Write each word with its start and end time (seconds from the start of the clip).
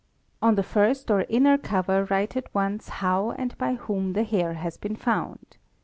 On 0.41 0.55
the 0.55 0.63
first 0.63 1.11
or 1.11 1.27
inner 1.29 1.59
cover 1.59 2.05
write 2.05 2.35
at 2.35 2.51
once 2.55 2.89
how— 3.05 3.29
7 3.33 3.39
and 3.43 3.57
by 3.59 3.75
whom 3.75 4.13
the 4.13 4.23
hair 4.23 4.53
has 4.55 4.75
been 4.75 4.95
found. 4.95 5.57